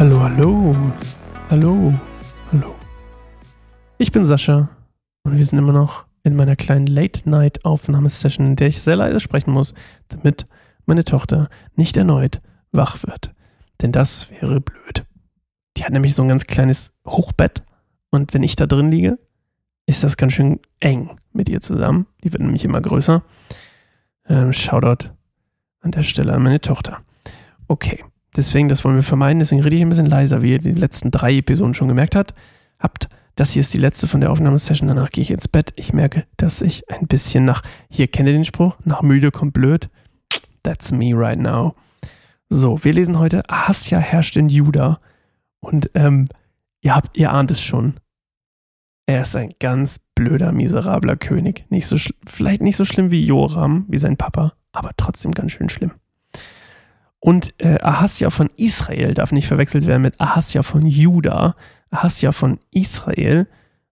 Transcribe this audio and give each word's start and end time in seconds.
Hallo, 0.00 0.18
hallo. 0.18 0.72
Hallo, 1.50 1.92
hallo. 2.50 2.74
Ich 3.98 4.10
bin 4.10 4.24
Sascha 4.24 4.70
und 5.24 5.36
wir 5.36 5.44
sind 5.44 5.58
immer 5.58 5.74
noch 5.74 6.06
in 6.22 6.36
meiner 6.36 6.56
kleinen 6.56 6.86
Late-Night-Aufnahmesession, 6.86 8.46
in 8.46 8.56
der 8.56 8.68
ich 8.68 8.80
sehr 8.80 8.96
leise 8.96 9.20
sprechen 9.20 9.50
muss, 9.50 9.74
damit 10.08 10.46
meine 10.86 11.04
Tochter 11.04 11.50
nicht 11.76 11.98
erneut 11.98 12.40
wach 12.72 13.02
wird. 13.02 13.34
Denn 13.82 13.92
das 13.92 14.30
wäre 14.30 14.62
blöd. 14.62 15.04
Die 15.76 15.84
hat 15.84 15.92
nämlich 15.92 16.14
so 16.14 16.22
ein 16.22 16.28
ganz 16.28 16.46
kleines 16.46 16.94
Hochbett 17.06 17.62
und 18.10 18.32
wenn 18.32 18.42
ich 18.42 18.56
da 18.56 18.64
drin 18.64 18.90
liege, 18.90 19.18
ist 19.84 20.02
das 20.02 20.16
ganz 20.16 20.32
schön 20.32 20.60
eng 20.78 21.10
mit 21.34 21.50
ihr 21.50 21.60
zusammen. 21.60 22.06
Die 22.24 22.32
wird 22.32 22.42
nämlich 22.42 22.64
immer 22.64 22.80
größer. 22.80 23.22
Ähm, 24.30 24.54
Shoutout 24.54 25.10
an 25.80 25.90
der 25.90 26.04
Stelle 26.04 26.32
an 26.32 26.42
meine 26.42 26.62
Tochter. 26.62 27.02
Okay, 27.68 28.02
deswegen, 28.36 28.68
das 28.68 28.84
wollen 28.84 28.96
wir 28.96 29.02
vermeiden. 29.02 29.38
Deswegen 29.38 29.62
rede 29.62 29.76
ich 29.76 29.82
ein 29.82 29.88
bisschen 29.88 30.06
leiser, 30.06 30.42
wie 30.42 30.52
ihr 30.52 30.58
die 30.58 30.72
letzten 30.72 31.10
drei 31.10 31.36
Episoden 31.36 31.74
schon 31.74 31.88
gemerkt 31.88 32.16
habt. 32.16 32.34
Habt. 32.78 33.08
Das 33.36 33.52
hier 33.52 33.60
ist 33.60 33.72
die 33.72 33.78
letzte 33.78 34.08
von 34.08 34.20
der 34.20 34.30
Aufnahmesession. 34.30 34.88
Danach 34.88 35.10
gehe 35.10 35.22
ich 35.22 35.30
ins 35.30 35.48
Bett. 35.48 35.72
Ich 35.76 35.92
merke, 35.92 36.26
dass 36.36 36.60
ich 36.60 36.90
ein 36.90 37.06
bisschen 37.06 37.44
nach, 37.44 37.62
hier 37.88 38.08
kennt 38.08 38.28
ihr 38.28 38.32
den 38.32 38.44
Spruch, 38.44 38.76
nach 38.84 39.02
müde 39.02 39.30
kommt 39.30 39.54
blöd. 39.54 39.88
That's 40.62 40.92
me 40.92 41.12
right 41.14 41.38
now. 41.38 41.74
So, 42.50 42.82
wir 42.84 42.92
lesen 42.92 43.18
heute, 43.18 43.48
Ahasja 43.48 43.98
herrscht 43.98 44.36
in 44.36 44.48
Juda. 44.48 45.00
Und 45.60 45.90
ähm, 45.94 46.26
ihr 46.80 46.94
habt, 46.94 47.16
ihr 47.16 47.32
ahnt 47.32 47.50
es 47.50 47.62
schon. 47.62 47.94
Er 49.06 49.22
ist 49.22 49.34
ein 49.36 49.50
ganz 49.58 49.98
blöder, 50.14 50.52
miserabler 50.52 51.16
König. 51.16 51.64
Nicht 51.70 51.86
so 51.86 51.96
vielleicht 52.26 52.62
nicht 52.62 52.76
so 52.76 52.84
schlimm 52.84 53.10
wie 53.10 53.24
Joram, 53.24 53.86
wie 53.88 53.98
sein 53.98 54.16
Papa, 54.16 54.52
aber 54.72 54.90
trotzdem 54.96 55.32
ganz 55.32 55.52
schön 55.52 55.68
schlimm. 55.68 55.92
Und 57.20 57.52
äh, 57.58 57.78
Ahasja 57.80 58.30
von 58.30 58.50
Israel 58.56 59.14
darf 59.14 59.30
nicht 59.30 59.46
verwechselt 59.46 59.86
werden 59.86 60.02
mit 60.02 60.18
Ahasja 60.20 60.62
von 60.62 60.86
Juda. 60.86 61.54
Ahasja 61.90 62.32
von 62.32 62.58
Israel 62.70 63.46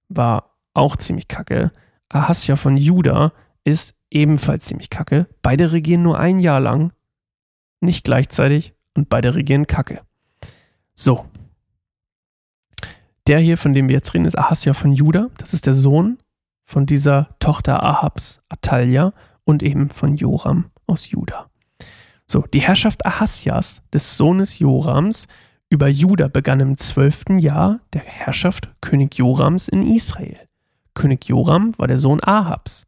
war 0.09 0.57
auch 0.73 0.97
ziemlich 0.97 1.29
kacke. 1.29 1.70
Ahasja 2.09 2.57
von 2.57 2.77
Juda 2.79 3.33
ist 3.65 3.95
ebenfalls 4.11 4.65
ziemlich 4.65 4.89
kacke. 4.89 5.27
Beide 5.43 5.73
regieren 5.73 6.03
nur 6.03 6.19
ein 6.19 6.39
Jahr 6.39 6.61
lang, 6.61 6.93
nicht 7.81 8.05
gleichzeitig 8.05 8.75
und 8.95 9.11
beide 9.11 9.35
regieren 9.35 9.67
kacke. 9.67 10.01
So. 10.95 11.27
Der 13.27 13.41
hier, 13.41 13.59
von 13.59 13.75
dem 13.75 13.89
wir 13.89 13.97
jetzt 13.97 14.15
reden, 14.15 14.25
ist 14.25 14.39
Ahasja 14.39 14.73
von 14.73 14.92
Juda. 14.92 15.29
Das 15.37 15.53
ist 15.53 15.67
der 15.67 15.75
Sohn 15.75 16.19
von 16.65 16.87
dieser 16.87 17.37
Tochter 17.41 17.83
Ahabs, 17.83 18.41
Atalja, 18.48 19.13
und 19.45 19.63
eben 19.63 19.91
von 19.91 20.17
Joram 20.17 20.70
aus 20.87 21.11
Juda. 21.11 21.48
So, 22.31 22.43
die 22.43 22.61
Herrschaft 22.61 23.07
Ahasjas, 23.07 23.81
des 23.93 24.19
Sohnes 24.19 24.59
Jorams, 24.59 25.29
über 25.71 25.89
Juda 25.89 26.29
begann 26.29 26.61
im 26.61 26.77
zwölften 26.77 27.39
Jahr 27.39 27.81
der 27.95 28.03
Herrschaft 28.03 28.69
König 28.83 29.17
Jorams 29.17 29.69
in 29.69 29.83
Israel. 29.83 30.39
König 30.93 31.27
Joram 31.27 31.73
war 31.79 31.87
der 31.87 31.97
Sohn 31.97 32.20
Ahabs. 32.23 32.87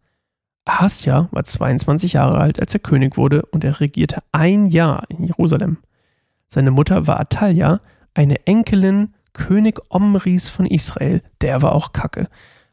Ahasja 0.66 1.28
war 1.30 1.44
22 1.44 2.12
Jahre 2.12 2.38
alt, 2.38 2.60
als 2.60 2.74
er 2.74 2.80
König 2.80 3.16
wurde, 3.16 3.42
und 3.46 3.64
er 3.64 3.80
regierte 3.80 4.22
ein 4.32 4.66
Jahr 4.66 5.04
in 5.08 5.24
Jerusalem. 5.24 5.78
Seine 6.46 6.70
Mutter 6.70 7.06
war 7.06 7.18
Atalja, 7.18 7.80
eine 8.12 8.46
Enkelin 8.46 9.14
König 9.32 9.80
Omris 9.88 10.50
von 10.50 10.66
Israel, 10.66 11.22
der 11.40 11.62
war 11.62 11.72
auch 11.72 11.92
Kacke. 11.92 12.28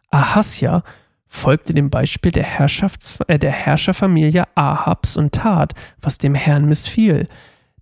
Ahasja 0.09 0.84
folgte 1.28 1.73
dem 1.73 1.89
Beispiel 1.89 2.31
der, 2.31 2.44
Herrschafts 2.44 3.20
äh, 3.28 3.39
der 3.39 3.52
Herrscherfamilie 3.52 4.45
Ahabs 4.56 5.17
und 5.17 5.34
tat, 5.34 5.73
was 6.02 6.17
dem 6.17 6.36
Herrn 6.36 6.66
missfiel, 6.66 7.28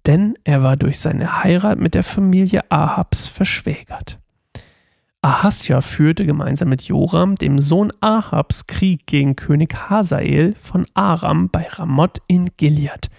denn 0.06 0.36
er 0.44 0.64
war 0.64 0.78
durch 0.78 1.00
seine 1.00 1.44
Heirat 1.44 1.80
mit 1.80 1.96
der 1.96 2.04
Familie 2.04 2.62
Ahabs 2.70 3.28
verschwägert. 3.28 4.18
Ahasja 5.22 5.82
führte 5.82 6.24
gemeinsam 6.24 6.70
mit 6.70 6.84
Joram, 6.84 7.36
dem 7.36 7.58
Sohn 7.58 7.92
Ahabs, 8.00 8.68
Krieg 8.68 9.08
gegen 9.08 9.36
König 9.36 9.90
Hazael 9.90 10.54
von 10.62 10.86
Aram 10.94 11.50
bei 11.50 11.66
Ramoth 11.68 12.22
in 12.28 12.52
Gilead. 12.58 13.10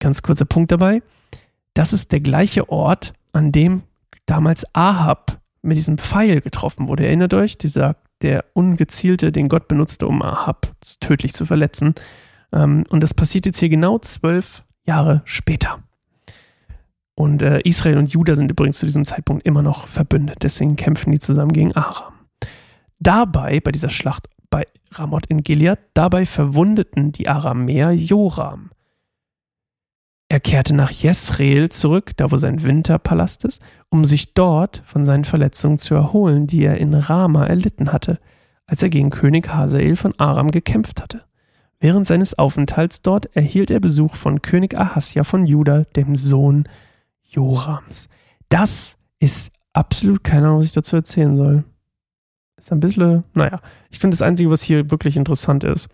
Ganz 0.00 0.22
kurzer 0.22 0.44
Punkt 0.44 0.72
dabei. 0.72 1.02
Das 1.74 1.92
ist 1.92 2.10
der 2.10 2.18
gleiche 2.18 2.68
Ort, 2.68 3.12
an 3.32 3.52
dem 3.52 3.82
damals 4.26 4.64
Ahab 4.74 5.38
mit 5.62 5.76
diesem 5.76 5.98
Pfeil 5.98 6.40
getroffen 6.40 6.88
wurde. 6.88 7.06
Erinnert 7.06 7.34
euch, 7.34 7.58
dieser 7.58 7.94
der 8.22 8.44
Ungezielte 8.54 9.32
den 9.32 9.48
Gott 9.48 9.68
benutzte, 9.68 10.06
um 10.06 10.22
Ahab 10.22 10.72
tödlich 11.00 11.32
zu 11.32 11.46
verletzen. 11.46 11.94
Ähm, 12.52 12.84
und 12.88 13.02
das 13.02 13.14
passiert 13.14 13.46
jetzt 13.46 13.58
hier 13.58 13.68
genau 13.68 13.98
zwölf 13.98 14.64
Jahre 14.84 15.22
später. 15.24 15.82
Und 17.14 17.42
äh, 17.42 17.60
Israel 17.64 17.98
und 17.98 18.12
Juda 18.12 18.34
sind 18.34 18.50
übrigens 18.50 18.78
zu 18.78 18.86
diesem 18.86 19.04
Zeitpunkt 19.04 19.44
immer 19.46 19.62
noch 19.62 19.88
verbündet. 19.88 20.38
Deswegen 20.42 20.76
kämpfen 20.76 21.12
die 21.12 21.18
zusammen 21.18 21.52
gegen 21.52 21.76
Aram. 21.76 22.14
Dabei, 22.98 23.60
bei 23.60 23.72
dieser 23.72 23.90
Schlacht 23.90 24.28
bei 24.50 24.64
Ramoth 24.92 25.26
in 25.26 25.42
Gilead, 25.42 25.78
dabei 25.94 26.26
verwundeten 26.26 27.12
die 27.12 27.28
Aramäer 27.28 27.92
Joram. 27.92 28.70
Er 30.30 30.38
kehrte 30.38 30.76
nach 30.76 30.92
Jesreel 30.92 31.70
zurück, 31.70 32.12
da 32.16 32.30
wo 32.30 32.36
sein 32.36 32.62
Winterpalast 32.62 33.44
ist, 33.44 33.60
um 33.88 34.04
sich 34.04 34.32
dort 34.32 34.80
von 34.86 35.04
seinen 35.04 35.24
Verletzungen 35.24 35.76
zu 35.76 35.96
erholen, 35.96 36.46
die 36.46 36.62
er 36.62 36.78
in 36.78 36.94
Rama 36.94 37.46
erlitten 37.46 37.92
hatte, 37.92 38.20
als 38.64 38.80
er 38.80 38.90
gegen 38.90 39.10
König 39.10 39.52
Hazael 39.52 39.96
von 39.96 40.14
Aram 40.20 40.52
gekämpft 40.52 41.02
hatte. 41.02 41.24
Während 41.80 42.06
seines 42.06 42.38
Aufenthalts 42.38 43.02
dort 43.02 43.34
erhielt 43.34 43.72
er 43.72 43.80
Besuch 43.80 44.14
von 44.14 44.40
König 44.40 44.78
Ahasja 44.78 45.24
von 45.24 45.46
Juda, 45.46 45.82
dem 45.96 46.14
Sohn 46.14 46.68
Jorams. 47.24 48.08
Das 48.50 48.98
ist 49.18 49.50
absolut 49.72 50.22
keine 50.22 50.46
Ahnung, 50.46 50.60
was 50.60 50.66
ich 50.66 50.72
dazu 50.72 50.94
erzählen 50.94 51.34
soll. 51.34 51.64
Ist 52.56 52.70
ein 52.70 52.78
bisschen, 52.78 53.24
naja, 53.34 53.60
ich 53.90 53.98
finde 53.98 54.14
das 54.14 54.22
Einzige, 54.22 54.50
was 54.50 54.62
hier 54.62 54.92
wirklich 54.92 55.16
interessant 55.16 55.64
ist 55.64 55.88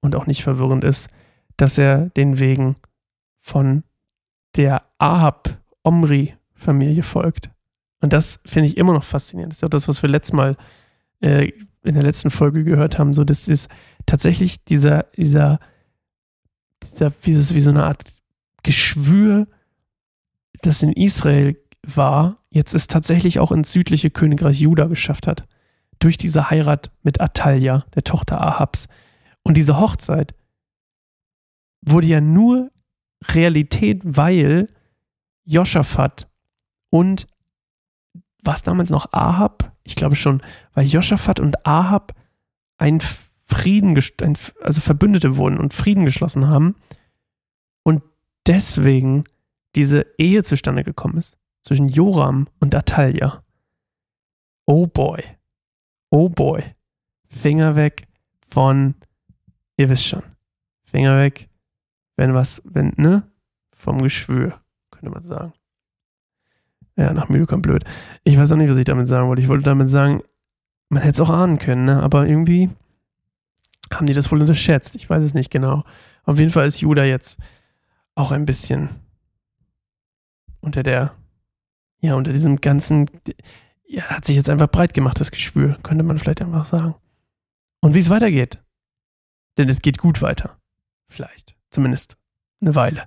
und 0.00 0.16
auch 0.16 0.26
nicht 0.26 0.42
verwirrend 0.42 0.82
ist, 0.82 1.10
dass 1.56 1.78
er 1.78 2.06
den 2.16 2.40
Wegen 2.40 2.74
von 3.44 3.84
der 4.56 4.82
Ahab-Omri-Familie 4.96 7.02
folgt. 7.02 7.50
Und 8.00 8.14
das 8.14 8.40
finde 8.46 8.68
ich 8.68 8.78
immer 8.78 8.94
noch 8.94 9.04
faszinierend. 9.04 9.52
Das 9.52 9.58
ist 9.58 9.64
auch 9.64 9.68
das, 9.68 9.86
was 9.86 10.00
wir 10.00 10.08
letztes 10.08 10.32
Mal 10.32 10.56
äh, 11.20 11.52
in 11.82 11.92
der 11.92 12.02
letzten 12.02 12.30
Folge 12.30 12.64
gehört 12.64 12.98
haben. 12.98 13.12
So, 13.12 13.22
das 13.22 13.46
ist 13.46 13.68
tatsächlich 14.06 14.64
dieser, 14.64 15.02
dieser, 15.16 15.60
dieser, 16.84 17.12
wie, 17.20 17.36
wie 17.36 17.60
so 17.60 17.68
eine 17.68 17.84
Art 17.84 18.02
Geschwür, 18.62 19.46
das 20.62 20.82
in 20.82 20.94
Israel 20.94 21.58
war, 21.82 22.38
jetzt 22.48 22.72
es 22.72 22.86
tatsächlich 22.86 23.40
auch 23.40 23.52
ins 23.52 23.72
südliche 23.72 24.10
Königreich 24.10 24.58
Juda 24.58 24.86
geschafft 24.86 25.26
hat. 25.26 25.46
Durch 25.98 26.16
diese 26.16 26.48
Heirat 26.48 26.90
mit 27.02 27.20
Atalja, 27.20 27.84
der 27.94 28.04
Tochter 28.04 28.40
Ahabs. 28.40 28.88
Und 29.42 29.58
diese 29.58 29.78
Hochzeit 29.78 30.34
wurde 31.82 32.06
ja 32.06 32.22
nur 32.22 32.70
Realität, 33.32 34.00
weil 34.04 34.68
Joschafat 35.44 36.28
und 36.90 37.26
was 38.42 38.62
damals 38.62 38.90
noch 38.90 39.12
Ahab, 39.12 39.72
ich 39.84 39.96
glaube 39.96 40.16
schon, 40.16 40.42
weil 40.74 40.86
Joschafat 40.86 41.40
und 41.40 41.66
Ahab 41.66 42.14
ein 42.76 43.00
Frieden, 43.44 43.98
ein, 44.22 44.38
also 44.62 44.80
Verbündete 44.80 45.36
wurden 45.36 45.58
und 45.58 45.74
Frieden 45.74 46.04
geschlossen 46.04 46.48
haben 46.48 46.76
und 47.82 48.02
deswegen 48.46 49.24
diese 49.74 50.06
Ehe 50.18 50.42
zustande 50.42 50.84
gekommen 50.84 51.18
ist 51.18 51.36
zwischen 51.62 51.88
Joram 51.88 52.48
und 52.60 52.74
Atalja. 52.74 53.42
Oh 54.66 54.86
boy. 54.86 55.22
Oh 56.10 56.28
boy. 56.28 56.62
Finger 57.26 57.76
weg 57.76 58.06
von, 58.50 58.94
ihr 59.76 59.90
wisst 59.90 60.06
schon, 60.06 60.22
Finger 60.84 61.18
weg 61.18 61.48
wenn 62.16 62.34
was, 62.34 62.62
wenn, 62.64 62.92
ne? 62.96 63.22
Vom 63.76 64.00
Geschwür, 64.02 64.60
könnte 64.90 65.10
man 65.10 65.24
sagen. 65.24 65.52
Ja, 66.96 67.12
nach 67.12 67.28
müde 67.28 67.46
kommt 67.46 67.62
blöd. 67.62 67.84
Ich 68.22 68.38
weiß 68.38 68.52
auch 68.52 68.56
nicht, 68.56 68.70
was 68.70 68.76
ich 68.76 68.84
damit 68.84 69.08
sagen 69.08 69.28
wollte. 69.28 69.42
Ich 69.42 69.48
wollte 69.48 69.64
damit 69.64 69.88
sagen, 69.88 70.22
man 70.88 71.02
hätte 71.02 71.20
es 71.20 71.28
auch 71.28 71.34
ahnen 71.34 71.58
können, 71.58 71.84
ne? 71.84 72.02
Aber 72.02 72.26
irgendwie 72.26 72.70
haben 73.92 74.06
die 74.06 74.12
das 74.12 74.30
wohl 74.30 74.40
unterschätzt. 74.40 74.94
Ich 74.94 75.10
weiß 75.10 75.22
es 75.22 75.34
nicht 75.34 75.50
genau. 75.50 75.84
Auf 76.24 76.38
jeden 76.38 76.50
Fall 76.50 76.66
ist 76.66 76.80
Judah 76.80 77.04
jetzt 77.04 77.38
auch 78.14 78.32
ein 78.32 78.46
bisschen 78.46 78.88
unter 80.60 80.82
der, 80.82 81.12
ja, 82.00 82.14
unter 82.14 82.32
diesem 82.32 82.60
ganzen, 82.60 83.10
ja, 83.86 84.04
hat 84.04 84.24
sich 84.24 84.36
jetzt 84.36 84.48
einfach 84.48 84.68
breit 84.68 84.94
gemacht, 84.94 85.20
das 85.20 85.30
Geschwür, 85.30 85.78
könnte 85.82 86.04
man 86.04 86.18
vielleicht 86.18 86.40
einfach 86.40 86.64
sagen. 86.64 86.94
Und 87.80 87.94
wie 87.94 87.98
es 87.98 88.08
weitergeht. 88.08 88.62
Denn 89.58 89.68
es 89.68 89.82
geht 89.82 89.98
gut 89.98 90.22
weiter. 90.22 90.58
Vielleicht. 91.08 91.54
Zumindest 91.74 92.16
eine 92.60 92.76
Weile. 92.76 93.02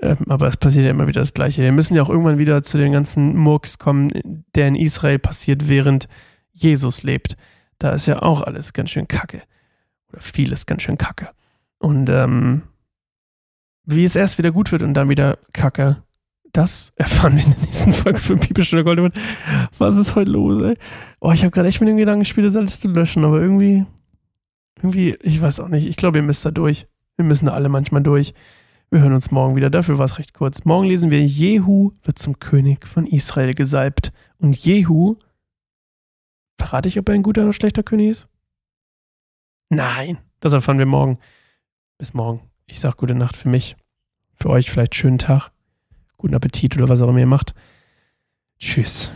Ähm, 0.00 0.18
aber 0.28 0.48
es 0.48 0.56
passiert 0.56 0.84
ja 0.84 0.90
immer 0.90 1.06
wieder 1.06 1.20
das 1.20 1.34
Gleiche. 1.34 1.62
Wir 1.62 1.70
müssen 1.70 1.94
ja 1.94 2.02
auch 2.02 2.10
irgendwann 2.10 2.38
wieder 2.38 2.64
zu 2.64 2.76
den 2.76 2.90
ganzen 2.90 3.36
Murks 3.36 3.78
kommen, 3.78 4.10
der 4.56 4.66
in 4.66 4.74
Israel 4.74 5.20
passiert, 5.20 5.68
während 5.68 6.08
Jesus 6.50 7.04
lebt. 7.04 7.36
Da 7.78 7.92
ist 7.92 8.06
ja 8.06 8.20
auch 8.20 8.42
alles 8.42 8.72
ganz 8.72 8.90
schön 8.90 9.06
kacke. 9.06 9.42
Oder 10.10 10.20
vieles 10.20 10.66
ganz 10.66 10.82
schön 10.82 10.98
kacke. 10.98 11.28
Und 11.78 12.10
ähm, 12.10 12.62
wie 13.84 14.02
es 14.02 14.16
erst 14.16 14.38
wieder 14.38 14.50
gut 14.50 14.72
wird 14.72 14.82
und 14.82 14.94
dann 14.94 15.08
wieder 15.08 15.38
kacke, 15.52 16.02
das 16.52 16.92
erfahren 16.96 17.36
wir 17.36 17.44
in 17.44 17.52
der 17.52 17.60
nächsten 17.60 17.92
Folge 17.92 18.18
von 18.18 18.40
Piepestunde 18.40 18.82
Goldemund. 18.82 19.14
Was 19.78 19.96
ist 19.96 20.16
heute 20.16 20.32
los, 20.32 20.60
ey? 20.64 20.76
Oh, 21.20 21.30
ich 21.30 21.42
habe 21.44 21.52
gerade 21.52 21.68
echt 21.68 21.80
mit 21.80 21.88
dem 21.88 21.96
Gedanken 21.96 22.22
gespielt, 22.22 22.48
das 22.48 22.56
alles 22.56 22.80
zu 22.80 22.88
löschen, 22.88 23.24
aber 23.24 23.40
irgendwie, 23.40 23.86
irgendwie, 24.78 25.16
ich 25.22 25.40
weiß 25.40 25.60
auch 25.60 25.68
nicht. 25.68 25.86
Ich 25.86 25.96
glaube, 25.96 26.18
ihr 26.18 26.24
müsst 26.24 26.44
da 26.44 26.50
durch. 26.50 26.88
Wir 27.16 27.24
müssen 27.24 27.48
alle 27.48 27.68
manchmal 27.68 28.02
durch. 28.02 28.34
Wir 28.90 29.00
hören 29.00 29.14
uns 29.14 29.30
morgen 29.30 29.56
wieder. 29.56 29.70
Dafür 29.70 29.98
war 29.98 30.04
es 30.04 30.18
recht 30.18 30.34
kurz. 30.34 30.64
Morgen 30.64 30.86
lesen 30.86 31.10
wir, 31.10 31.24
Jehu 31.24 31.92
wird 32.02 32.18
zum 32.18 32.38
König 32.38 32.86
von 32.86 33.06
Israel 33.06 33.54
gesalbt. 33.54 34.12
Und 34.38 34.56
Jehu, 34.56 35.16
verrate 36.58 36.88
ich, 36.88 36.98
ob 36.98 37.08
er 37.08 37.14
ein 37.14 37.22
guter 37.22 37.42
oder 37.42 37.52
schlechter 37.52 37.82
König 37.82 38.10
ist? 38.10 38.28
Nein, 39.70 40.18
das 40.40 40.52
erfahren 40.52 40.78
wir 40.78 40.86
morgen. 40.86 41.18
Bis 41.96 42.12
morgen. 42.12 42.40
Ich 42.66 42.80
sage 42.80 42.96
gute 42.96 43.14
Nacht 43.14 43.36
für 43.36 43.48
mich. 43.48 43.76
Für 44.34 44.50
euch 44.50 44.70
vielleicht 44.70 44.94
schönen 44.94 45.18
Tag. 45.18 45.50
Guten 46.18 46.34
Appetit 46.34 46.76
oder 46.76 46.88
was 46.88 47.00
auch 47.00 47.08
immer 47.08 47.20
ihr 47.20 47.26
macht. 47.26 47.54
Tschüss. 48.58 49.10